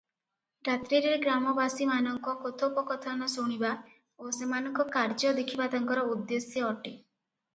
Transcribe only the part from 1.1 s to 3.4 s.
ଗ୍ରାମବାସୀମାନଙ୍କ କଥୋପକଥନ